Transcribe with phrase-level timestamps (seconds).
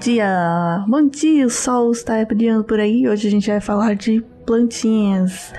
[0.00, 0.82] dia!
[0.88, 3.06] Bom dia, o sol está brilhando por aí.
[3.06, 5.52] Hoje a gente vai falar de plantinhas.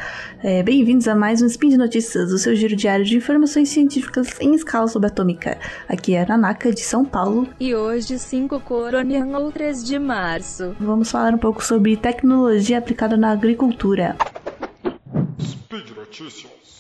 [0.44, 4.42] É, Bem-vindos a mais um Spin de Notícias, o seu giro diário de informações científicas
[4.42, 5.60] em escala subatômica.
[5.88, 7.48] Aqui é a Nanaka de São Paulo.
[7.60, 10.76] E hoje, 5 Coronian ou 3 de março.
[10.80, 14.18] Vamos falar um pouco sobre tecnologia aplicada na agricultura.
[15.40, 16.80] Speed Notícias.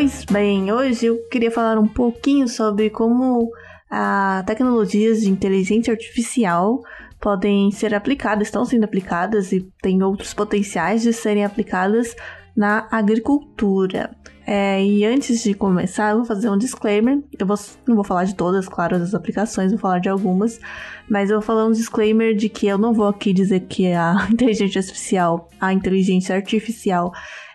[0.00, 3.52] Pois bem, hoje eu queria falar um pouquinho sobre como
[3.90, 6.80] as tecnologias de inteligência artificial
[7.20, 12.16] podem ser aplicadas, estão sendo aplicadas e têm outros potenciais de serem aplicadas
[12.56, 14.16] na agricultura.
[14.46, 17.22] É, e antes de começar, eu vou fazer um disclaimer.
[17.38, 20.58] Eu vou, não vou falar de todas, claro, as aplicações, vou falar de algumas,
[21.10, 24.26] mas eu vou falar um disclaimer de que eu não vou aqui dizer que a
[24.32, 27.12] inteligência artificial, a inteligência artificial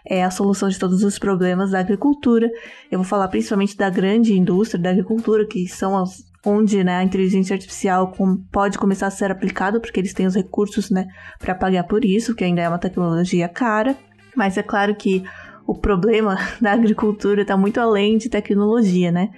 [0.08, 2.50] é a solução de todos os problemas da agricultura.
[2.92, 7.04] Eu vou falar principalmente da grande indústria da agricultura, que são as onde né, a
[7.04, 11.08] inteligência artificial com, pode começar a ser aplicada, porque eles têm os recursos né,
[11.40, 13.96] para pagar por isso, que ainda é uma tecnologia cara.
[14.36, 15.24] Mas é claro que
[15.66, 19.32] o problema da agricultura está muito além de tecnologia, né?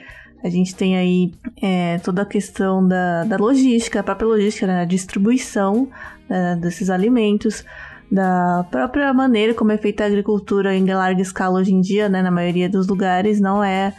[0.43, 4.81] A gente tem aí é, toda a questão da, da logística, a própria logística, né,
[4.81, 5.89] a distribuição
[6.29, 7.65] né, desses alimentos,
[8.11, 12.21] da própria maneira como é feita a agricultura em larga escala hoje em dia, né,
[12.21, 13.93] na maioria dos lugares, não é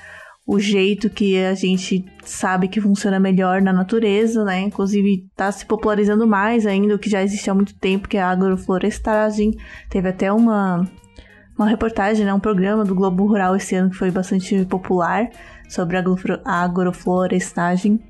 [0.46, 4.60] o jeito que a gente sabe que funciona melhor na natureza, né?
[4.60, 8.22] Inclusive está se popularizando mais ainda o que já existe há muito tempo, que é
[8.22, 9.58] a agroflorestagem.
[9.90, 10.88] Teve até uma,
[11.58, 15.28] uma reportagem, né, um programa do Globo Rural esse ano que foi bastante popular
[15.68, 18.00] sobre a agroflorestagem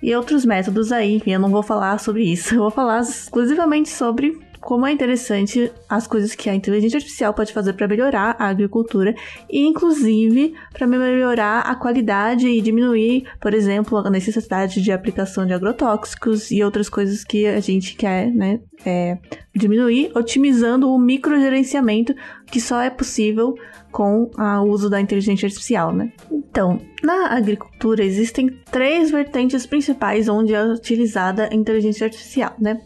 [0.00, 1.20] e outros métodos aí.
[1.26, 6.08] Eu não vou falar sobre isso, eu vou falar exclusivamente sobre como é interessante as
[6.08, 9.14] coisas que a inteligência artificial pode fazer para melhorar a agricultura
[9.48, 15.52] e, inclusive, para melhorar a qualidade e diminuir, por exemplo, a necessidade de aplicação de
[15.52, 19.16] agrotóxicos e outras coisas que a gente quer, né, é,
[19.54, 22.12] diminuir, otimizando o microgerenciamento
[22.46, 23.54] que só é possível
[23.92, 26.12] com o uso da inteligência artificial, né?
[26.28, 32.80] Então, na agricultura existem três vertentes principais onde é utilizada a inteligência artificial, né?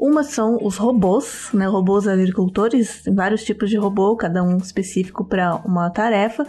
[0.00, 1.66] Uma são os robôs, né?
[1.66, 6.46] Robôs agricultores, vários tipos de robô, cada um específico para uma tarefa.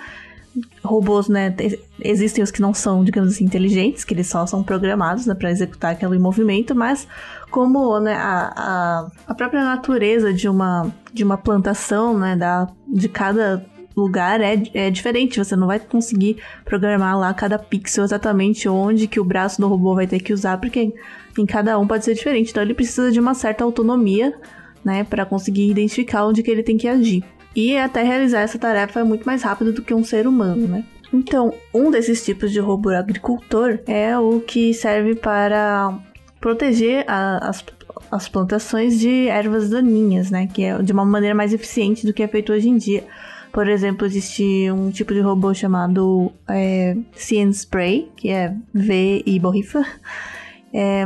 [0.82, 1.54] Robôs, né?
[2.00, 5.52] Existem os que não são, digamos assim, inteligentes, que eles só são programados né, para
[5.52, 7.06] executar aquele movimento, mas
[7.50, 12.38] como né, a, a, a própria natureza de uma, de uma plantação, né?
[12.38, 15.38] Da, de cada lugar é, é diferente.
[15.38, 19.96] Você não vai conseguir programar lá cada pixel exatamente onde que o braço do robô
[19.96, 20.94] vai ter que usar, porque
[21.38, 22.52] em cada um pode ser diferente.
[22.52, 24.34] Então ele precisa de uma certa autonomia,
[24.84, 27.24] né, para conseguir identificar onde que ele tem que agir.
[27.56, 30.86] E até realizar essa tarefa é muito mais rápido do que um ser humano, né?
[31.14, 36.00] Então, um desses tipos de robô agricultor é o que serve para
[36.40, 37.64] proteger a, as,
[38.10, 40.48] as plantações de ervas daninhas, né?
[40.48, 43.04] Que é de uma maneira mais eficiente do que é feito hoje em dia.
[43.52, 49.86] Por exemplo, existe um tipo de robô chamado é, Spray, que é V e borrifa,
[50.74, 51.06] é,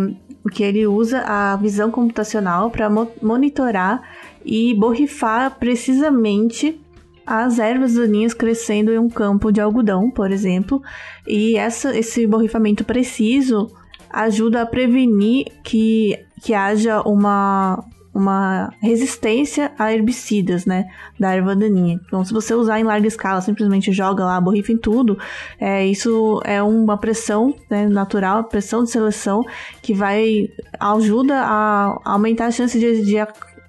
[0.52, 4.02] que ele usa a visão computacional para mo monitorar
[4.44, 6.80] e borrifar precisamente
[7.26, 10.82] as ervas daninhas crescendo em um campo de algodão, por exemplo,
[11.26, 13.72] e essa, esse borrifamento preciso
[14.12, 17.84] ajuda a prevenir que, que haja uma,
[18.16, 20.86] uma resistência a herbicidas, né,
[21.20, 22.00] da erva daninha.
[22.08, 25.20] Então, se você usar em larga escala, simplesmente joga lá, borrifa em tudo,
[25.59, 29.44] é, isso é uma pressão né, natural, pressão de seleção
[29.81, 30.48] que vai
[30.80, 33.18] ajuda a aumentar a chance de, de,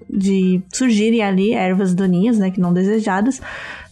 [0.08, 3.42] de surgirem ali ervas daninhas, né, que não desejadas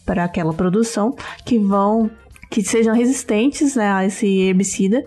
[0.06, 2.08] para aquela produção, que vão
[2.48, 5.04] que sejam resistentes né, a esse herbicida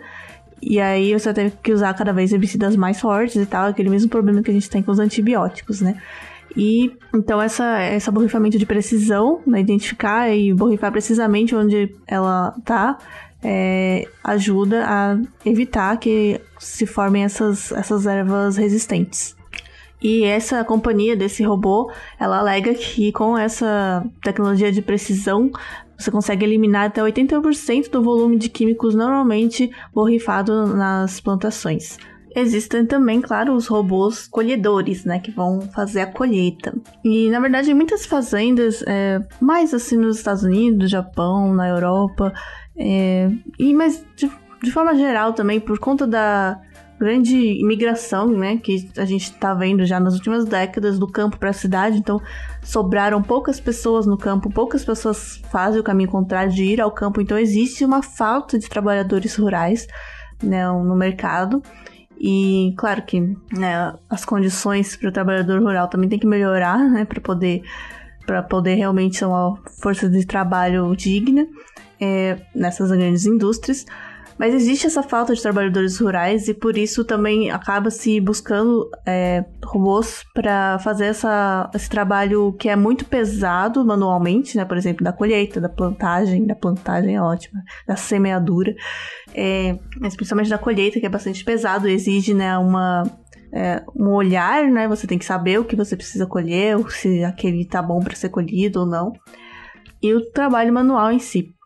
[0.61, 4.09] e aí você tem que usar cada vez herbicidas mais fortes e tal, aquele mesmo
[4.09, 6.01] problema que a gente tem com os antibióticos, né?
[6.55, 12.97] E então essa, esse borrifamento de precisão, né, identificar e borrifar precisamente onde ela tá,
[13.43, 19.35] é, ajuda a evitar que se formem essas, essas ervas resistentes.
[20.01, 25.51] E essa companhia desse robô, ela alega que com essa tecnologia de precisão
[25.97, 31.97] você consegue eliminar até 80% do volume de químicos normalmente borrifado nas plantações.
[32.35, 36.71] Existem também, claro, os robôs colhedores, né, que vão fazer a colheita.
[37.03, 42.31] E na verdade, muitas fazendas, é, mais assim nos Estados Unidos, Japão, na Europa,
[42.77, 44.29] é, e mas de,
[44.61, 46.61] de forma geral também, por conta da
[46.99, 51.51] grande imigração, né, que a gente está vendo já nas últimas décadas do campo para
[51.51, 51.97] a cidade.
[51.97, 52.19] Então,
[52.63, 57.21] sobraram poucas pessoas no campo, poucas pessoas fazem o caminho contrário de ir ao campo.
[57.21, 59.87] Então, existe uma falta de trabalhadores rurais,
[60.41, 61.61] né, no mercado.
[62.19, 63.21] E claro que
[63.53, 67.61] né, as condições para o trabalhador rural também tem que melhorar, né, para poder
[68.25, 71.47] para poder realmente ser uma força de trabalho digna
[71.97, 73.85] é, nessas grandes indústrias.
[74.37, 79.43] Mas existe essa falta de trabalhadores rurais e por isso também acaba se buscando é,
[79.65, 84.63] robôs para fazer essa, esse trabalho que é muito pesado manualmente, né?
[84.63, 88.75] Por exemplo, da colheita, da plantagem, da plantagem é ótima, da semeadura,
[89.33, 93.03] é, mas principalmente da colheita, que é bastante pesado, exige né, uma,
[93.51, 94.87] é, um olhar, né?
[94.87, 98.29] Você tem que saber o que você precisa colher, se aquele tá bom para ser
[98.29, 99.13] colhido ou não.
[100.01, 101.56] E o trabalho manual em si.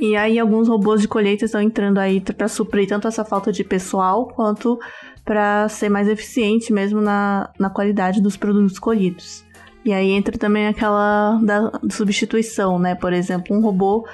[0.00, 3.62] E aí alguns robôs de colheita estão entrando aí para suprir tanto essa falta de
[3.62, 4.78] pessoal quanto
[5.26, 9.44] para ser mais eficiente mesmo na, na qualidade dos produtos colhidos.
[9.84, 12.94] E aí entra também aquela da substituição, né?
[12.94, 14.06] Por exemplo, um robô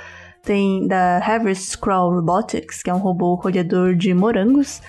[0.42, 4.82] tem da Harvest Scroll Robotics, que é um robô colhedor de morangos.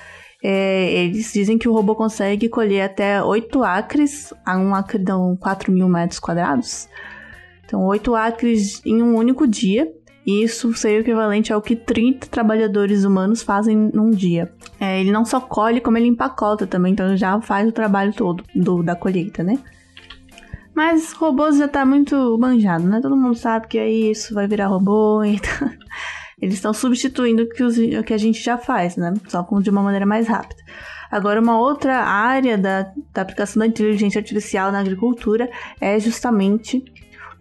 [0.43, 5.35] É, eles dizem que o robô consegue colher até 8 acres, a um acre dão
[5.35, 6.87] 4 mil metros quadrados.
[7.65, 9.91] Então, 8 acres em um único dia.
[10.27, 14.51] Isso seria o equivalente ao que 30 trabalhadores humanos fazem num dia.
[14.77, 18.43] É, ele não só colhe, como ele empacota também, então já faz o trabalho todo
[18.53, 19.57] do, da colheita, né?
[20.75, 22.99] Mas robôs já tá muito manjado, né?
[23.01, 25.71] Todo mundo sabe que é isso, vai virar robô, então...
[26.39, 29.11] Eles estão substituindo o que, os, o que a gente já faz, né?
[29.27, 30.61] Só de uma maneira mais rápida.
[31.09, 35.49] Agora, uma outra área da, da aplicação da inteligência artificial na agricultura
[35.81, 36.83] é justamente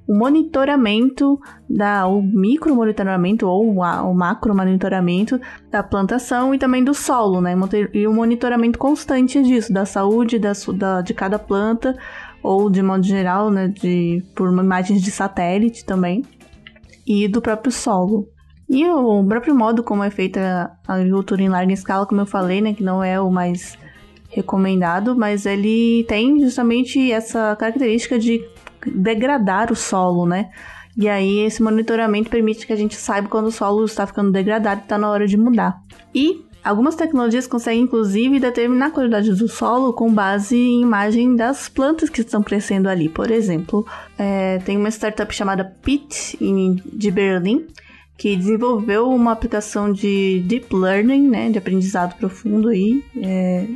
[0.07, 1.39] o monitoramento
[1.69, 7.55] da o micro monitoramento ou o macro monitoramento da plantação e também do solo, né?
[7.93, 11.97] E o monitoramento constante disso, da saúde da, da, de cada planta
[12.43, 13.69] ou de modo geral, né?
[13.69, 16.25] De, por imagens de satélite também
[17.07, 18.29] e do próprio solo.
[18.69, 22.61] E o próprio modo como é feita a agricultura em larga escala, como eu falei,
[22.61, 22.75] né?
[22.75, 23.77] Que não é o mais
[24.29, 28.45] recomendado, mas ele tem justamente essa característica de
[28.87, 30.51] degradar o solo, né?
[30.97, 34.81] E aí esse monitoramento permite que a gente saiba quando o solo está ficando degradado
[34.81, 35.79] e está na hora de mudar.
[36.15, 41.69] E algumas tecnologias conseguem inclusive determinar a qualidade do solo com base em imagem das
[41.69, 43.11] plantas que estão crescendo ali.
[43.11, 43.87] Por exemplo,
[44.19, 46.39] é, tem uma startup chamada PIT
[46.93, 47.67] de Berlim
[48.17, 53.67] que desenvolveu uma aplicação de deep learning, né, de aprendizado profundo aí, é,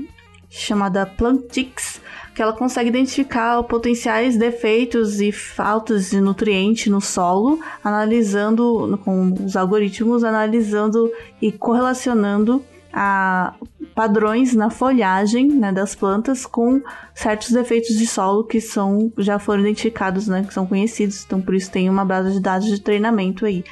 [0.49, 2.01] chamada Plantix,
[2.35, 9.57] que ela consegue identificar potenciais defeitos e faltas de nutriente no solo, analisando com os
[9.57, 11.11] algoritmos, analisando
[11.41, 13.55] e correlacionando a
[13.95, 16.81] padrões na folhagem né, das plantas com
[17.15, 21.25] certos defeitos de solo que são já foram identificados, né, que são conhecidos.
[21.25, 23.65] Então por isso tem uma base de dados de treinamento aí.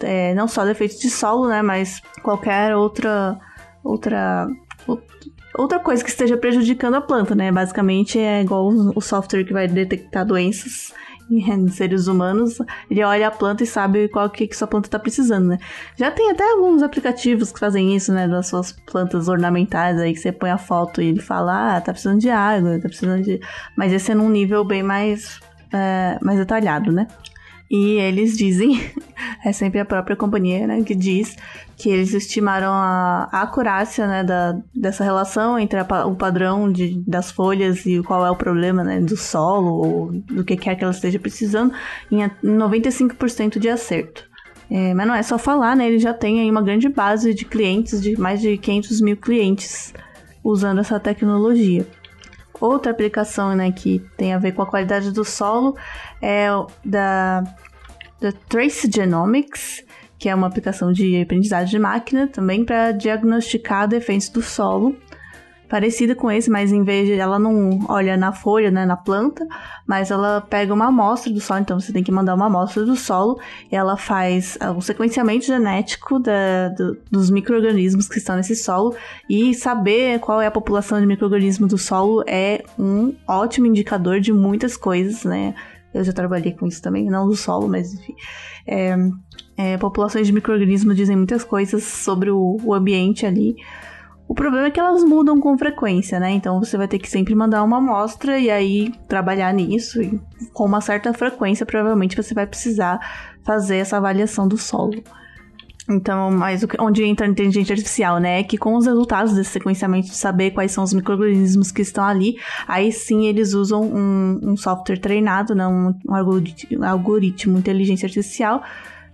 [0.00, 3.38] É, não só defeitos de solo, né, mas qualquer outra
[3.82, 4.48] outra
[5.58, 7.52] outra coisa que esteja prejudicando a planta, né?
[7.52, 10.92] Basicamente é igual o software que vai detectar doenças
[11.30, 12.58] em seres humanos,
[12.90, 15.58] ele olha a planta e sabe qual que, que sua planta está precisando, né?
[15.96, 18.26] Já tem até alguns aplicativos que fazem isso, né?
[18.26, 21.92] Das suas plantas ornamentais aí, que você põe a foto e ele fala, ah, tá
[21.92, 23.40] precisando de água, tá precisando de...
[23.76, 25.40] Mas esse é num nível bem mais,
[25.72, 27.06] é, mais detalhado, né?
[27.70, 28.80] E eles dizem,
[29.44, 31.36] é sempre a própria companhia né, que diz
[31.76, 36.98] que eles estimaram a, a acurácia né, da, dessa relação entre a, o padrão de,
[37.06, 40.82] das folhas e qual é o problema né, do solo ou do que quer que
[40.82, 41.72] ela esteja precisando
[42.10, 44.26] em 95% de acerto.
[44.70, 45.88] É, mas não é só falar, né?
[45.88, 49.94] Ele já tem aí uma grande base de clientes, de mais de 500 mil clientes
[50.44, 51.86] usando essa tecnologia.
[52.60, 55.76] Outra aplicação né, que tem a ver com a qualidade do solo
[56.20, 56.48] é
[56.84, 57.42] da,
[58.20, 59.84] da Trace Genomics,
[60.18, 64.96] que é uma aplicação de aprendizagem de máquina também para diagnosticar defeitos do solo
[65.68, 69.46] parecida com esse, mas em vez de ela não olha na folha, né, na planta,
[69.86, 72.96] mas ela pega uma amostra do solo, então você tem que mandar uma amostra do
[72.96, 73.38] solo,
[73.70, 78.94] e ela faz ah, o sequenciamento genético da, do, dos micro-organismos que estão nesse solo,
[79.28, 84.32] e saber qual é a população de micro-organismos do solo é um ótimo indicador de
[84.32, 85.54] muitas coisas, né,
[85.92, 88.14] eu já trabalhei com isso também, não do solo, mas enfim.
[88.66, 88.94] É,
[89.56, 93.56] é, populações de micro-organismos dizem muitas coisas sobre o, o ambiente ali,
[94.28, 96.30] o problema é que elas mudam com frequência, né?
[96.32, 100.02] Então você vai ter que sempre mandar uma amostra e aí trabalhar nisso.
[100.02, 100.20] E
[100.52, 103.00] com uma certa frequência, provavelmente você vai precisar
[103.42, 105.02] fazer essa avaliação do solo.
[105.88, 108.40] Então, mas onde entra a inteligência artificial, né?
[108.40, 112.04] É que com os resultados desse sequenciamento de saber quais são os micro-organismos que estão
[112.04, 115.66] ali, aí sim eles usam um, um software treinado, né?
[115.66, 118.62] Um, um algoritmo, algoritmo inteligência artificial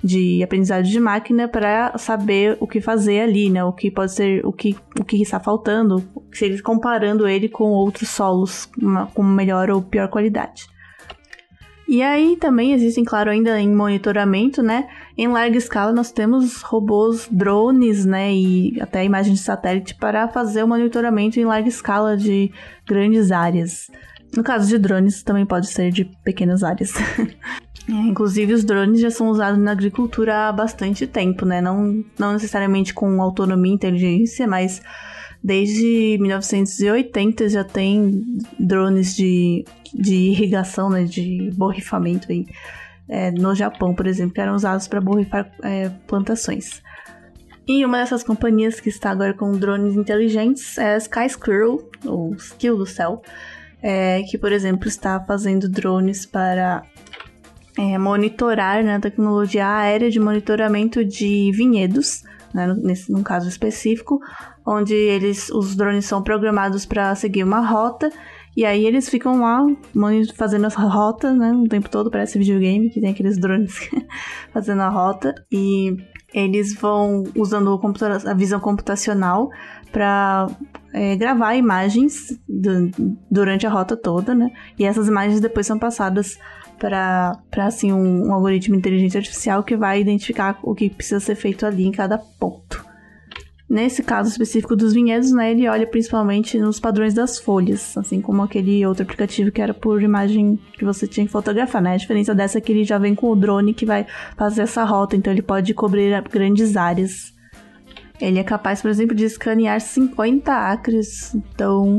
[0.04, 3.64] de aprendizagem de máquina para saber o que fazer ali, né?
[3.64, 7.70] O que pode ser, o que, o que está faltando, se eles comparando ele com
[7.70, 8.68] outros solos
[9.14, 10.66] com melhor ou pior qualidade.
[11.88, 14.88] E aí também existem, claro, ainda em monitoramento, né?
[15.16, 18.34] Em larga escala nós temos robôs, drones, né?
[18.34, 22.52] E até imagens de satélite para fazer o monitoramento em larga escala de
[22.86, 23.90] grandes áreas.
[24.36, 26.92] No caso de drones, também pode ser de pequenas áreas.
[27.88, 31.60] É, inclusive, os drones já são usados na agricultura há bastante tempo, né?
[31.60, 34.80] Não, não necessariamente com autonomia e inteligência, mas
[35.42, 38.24] desde 1980 já tem
[38.58, 41.04] drones de, de irrigação, né?
[41.04, 42.46] De borrifamento aí.
[43.06, 46.82] É, no Japão, por exemplo, que eram usados para borrifar é, plantações.
[47.66, 52.34] E uma dessas companhias que está agora com drones inteligentes é a Sky Squirrel, ou
[52.34, 53.22] Skill do Céu,
[53.82, 56.82] é, que, por exemplo, está fazendo drones para
[57.78, 64.20] é, monitorar né, a tecnologia aérea de monitoramento de vinhedos, né, nesse, num caso específico,
[64.64, 68.10] onde eles, os drones são programados para seguir uma rota
[68.56, 69.66] e aí eles ficam lá
[70.36, 73.90] fazendo essa rota né, o tempo todo, parece videogame, que tem aqueles drones
[74.52, 75.96] fazendo a rota e
[76.32, 77.80] eles vão usando
[78.26, 79.50] a visão computacional
[79.92, 80.48] para
[81.16, 82.90] gravar imagens du-
[83.30, 84.50] durante a rota toda, né?
[84.76, 86.36] E essas imagens depois são passadas
[86.84, 91.34] para assim um, um algoritmo de inteligência artificial que vai identificar o que precisa ser
[91.34, 92.84] feito ali em cada ponto.
[93.68, 98.42] Nesse caso específico dos vinhedos, né, ele olha principalmente nos padrões das folhas, assim como
[98.42, 101.94] aquele outro aplicativo que era por imagem que você tinha que fotografar, né?
[101.94, 104.84] A diferença dessa é que ele já vem com o drone que vai fazer essa
[104.84, 107.32] rota, então ele pode cobrir grandes áreas.
[108.20, 111.98] Ele é capaz, por exemplo, de escanear 50 acres, então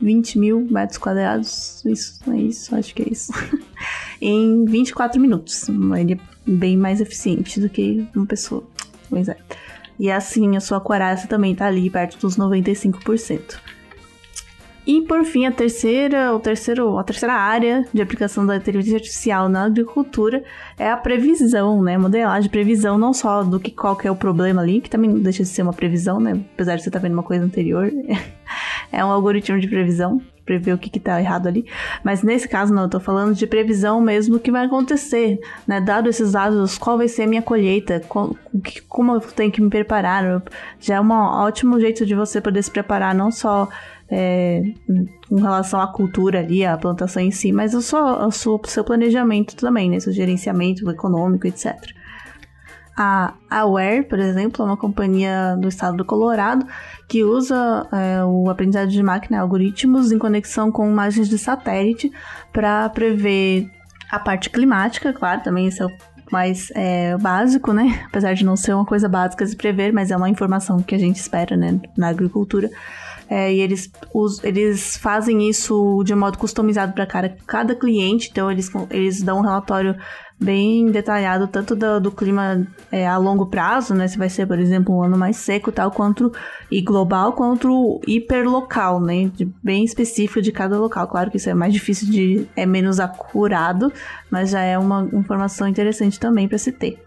[0.00, 3.32] 20 mil metros quadrados, isso, é isso, acho que é isso,
[4.20, 5.68] em 24 minutos.
[5.68, 8.64] Ele é bem mais eficiente do que uma pessoa.
[9.08, 9.36] Pois é.
[9.98, 13.56] E assim, a sua acurácia também tá ali perto dos 95%.
[14.86, 19.48] E por fim, a terceira, o terceiro, a terceira área de aplicação da inteligência artificial
[19.48, 20.44] na agricultura
[20.78, 21.96] é a previsão, né?
[21.96, 25.18] Modelagem de previsão, não só do que qual que é o problema ali, que também
[25.20, 26.38] deixa de ser uma previsão, né?
[26.52, 27.90] Apesar de você estar vendo uma coisa anterior,
[28.94, 31.64] é um algoritmo de previsão, prever o que, que tá errado ali.
[32.02, 35.80] Mas nesse caso, não, eu tô falando de previsão mesmo que vai acontecer, né?
[35.80, 38.36] Dado esses dados, qual vai ser a minha colheita, qual-
[38.88, 40.42] como eu tenho que me preparar.
[40.78, 43.68] Já é um ótimo jeito de você poder se preparar, não só
[44.10, 44.62] é,
[45.28, 48.30] com relação à cultura ali, à plantação em si, mas o seu, o
[48.66, 49.98] seu planejamento também, né?
[49.98, 51.74] Seu gerenciamento econômico, etc.
[52.96, 56.64] A Aware, por exemplo, é uma companhia do estado do Colorado
[57.08, 62.12] que usa é, o aprendizado de máquina algoritmos em conexão com imagens de satélite
[62.52, 63.68] para prever
[64.10, 65.90] a parte climática, claro, também isso é o
[66.30, 68.04] mais é, básico, né?
[68.06, 70.98] Apesar de não ser uma coisa básica de prever, mas é uma informação que a
[70.98, 72.70] gente espera, né, na agricultura.
[73.36, 78.48] É, e eles, us- eles fazem isso de modo customizado para cada, cada cliente, então
[78.48, 79.96] eles, eles dão um relatório
[80.38, 84.06] bem detalhado, tanto do, do clima é, a longo prazo, né?
[84.06, 86.30] Se vai ser, por exemplo, um ano mais seco tal, quanto
[86.70, 89.28] e global, quanto hiperlocal, né?
[89.34, 91.08] De, bem específico de cada local.
[91.08, 92.46] Claro que isso é mais difícil de.
[92.54, 93.92] é menos acurado,
[94.30, 97.02] mas já é uma informação interessante também para se ter.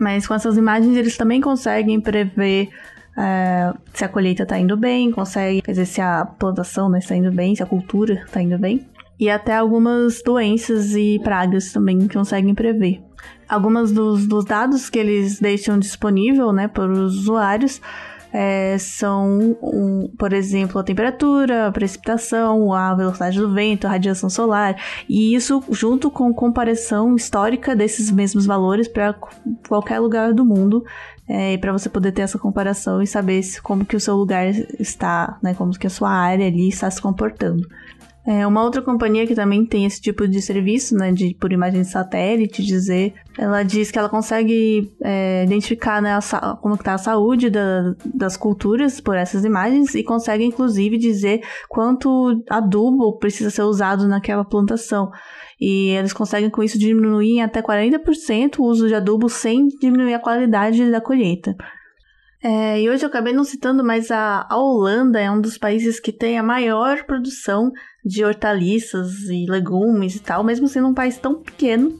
[0.00, 2.70] Mas com essas imagens eles também conseguem prever
[3.16, 7.30] é, se a colheita tá indo bem, consegue dizer se a plantação né, está indo
[7.30, 8.86] bem, se a cultura tá indo bem.
[9.18, 13.02] E até algumas doenças e pragas também conseguem prever.
[13.46, 17.80] Algumas dos, dos dados que eles deixam disponível né, para os usuários
[18.32, 24.30] é, são, um, por exemplo, a temperatura, a precipitação, a velocidade do vento, a radiação
[24.30, 24.76] solar,
[25.08, 29.14] e isso junto com comparação histórica desses mesmos valores para
[29.68, 30.84] qualquer lugar do mundo,
[31.32, 34.48] é, para você poder ter essa comparação e saber como que o seu lugar
[34.80, 37.68] está, né, como que a sua área ali está se comportando.
[38.26, 41.80] É, uma outra companhia que também tem esse tipo de serviço, né, de por imagem
[41.80, 46.98] de satélite, dizer, ela diz que ela consegue é, identificar né, a como está a
[46.98, 53.62] saúde da- das culturas por essas imagens e consegue inclusive dizer quanto adubo precisa ser
[53.62, 55.10] usado naquela plantação.
[55.58, 60.14] E eles conseguem com isso diminuir em até 40% o uso de adubo sem diminuir
[60.14, 61.54] a qualidade da colheita.
[62.42, 66.00] É, e hoje eu acabei não citando, mas a, a Holanda é um dos países
[66.00, 67.70] que tem a maior produção
[68.04, 71.98] de hortaliças e legumes e tal, mesmo sendo um país tão pequeno.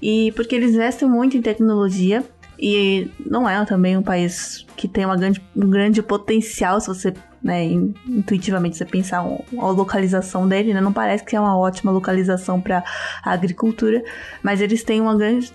[0.00, 2.24] E porque eles investem muito em tecnologia
[2.58, 7.12] E não é também um país que tem uma grande, um grande potencial, se você,
[7.42, 12.60] né, intuitivamente você pensar a localização dele, né, não parece que é uma ótima localização
[12.60, 12.82] para
[13.22, 14.02] a agricultura,
[14.42, 15.50] mas eles têm uma grande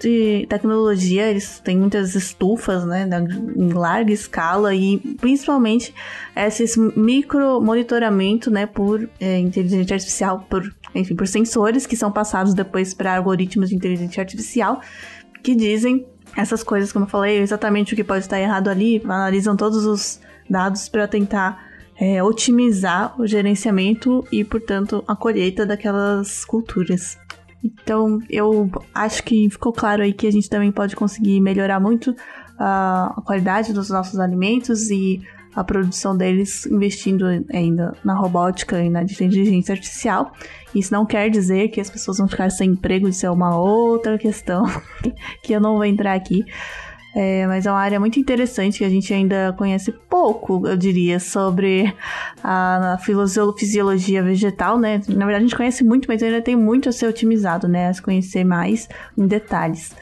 [0.47, 3.09] tecnologia, eles têm muitas estufas, né,
[3.55, 5.93] em larga escala e principalmente
[6.35, 12.53] esses micro monitoramento, né, por é, inteligência artificial, por, enfim, por sensores que são passados
[12.53, 14.81] depois para algoritmos de inteligência artificial
[15.41, 19.55] que dizem essas coisas, como eu falei, exatamente o que pode estar errado ali, analisam
[19.55, 20.19] todos os
[20.49, 27.17] dados para tentar é, otimizar o gerenciamento e, portanto, a colheita daquelas culturas.
[27.63, 32.15] Então, eu acho que ficou claro aí que a gente também pode conseguir melhorar muito
[32.57, 35.21] a qualidade dos nossos alimentos e
[35.55, 40.31] a produção deles investindo ainda na robótica e na inteligência artificial.
[40.73, 44.17] Isso não quer dizer que as pessoas vão ficar sem emprego, isso é uma outra
[44.17, 44.65] questão
[45.43, 46.45] que eu não vou entrar aqui.
[47.13, 51.19] É, mas é uma área muito interessante que a gente ainda conhece pouco, eu diria,
[51.19, 51.93] sobre
[52.41, 55.01] a, a fisiologia vegetal, né?
[55.09, 57.89] Na verdade, a gente conhece muito, mas ainda tem muito a ser otimizado, né?
[57.89, 59.93] A se conhecer mais em detalhes.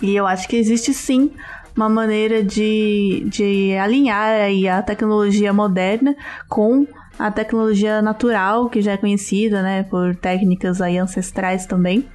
[0.00, 1.32] E eu acho que existe sim
[1.76, 6.16] uma maneira de, de alinhar a tecnologia moderna
[6.48, 6.86] com
[7.18, 12.08] a tecnologia natural, que já é conhecida, né, por técnicas aí ancestrais também.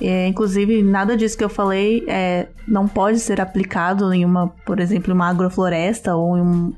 [0.00, 4.78] É, inclusive, nada disso que eu falei é, não pode ser aplicado em uma, por
[4.78, 6.72] exemplo, uma agrofloresta ou em, um,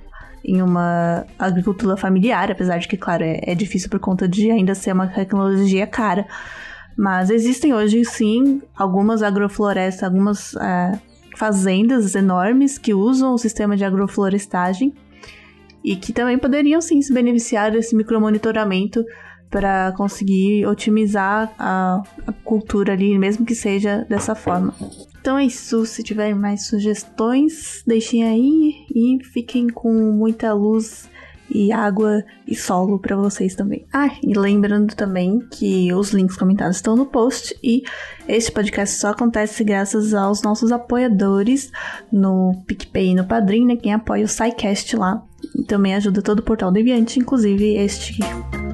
[0.45, 4.75] em uma agricultura familiar, apesar de que, claro, é, é difícil por conta de ainda
[4.75, 6.27] ser uma tecnologia cara.
[6.97, 10.99] Mas existem hoje, sim, algumas agroflorestas, algumas é,
[11.39, 14.93] fazendas enormes que usam o sistema de agroflorestagem
[15.85, 19.05] e que também poderiam sim se beneficiar desse micromonitoramento
[19.49, 24.75] para conseguir otimizar a, a, cultura ali, mesmo que seja dessa forma.
[25.21, 25.87] Então é isso.
[25.87, 31.09] Se tiverem mais sugestões, deixem aí e fiquem com muita luz
[31.51, 33.87] e água e solo para vocês também.
[33.93, 37.83] Ah, e lembrando também que os links comentados estão no post e
[38.29, 41.71] este podcast só acontece graças aos nossos apoiadores
[42.13, 43.77] no PicPay e no Padrim, né?
[43.77, 45.23] Quem apoia o SciCast lá.
[45.55, 48.19] E também ajuda todo o portal Deviante, inclusive este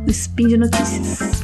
[0.08, 1.43] Spin de Notícias.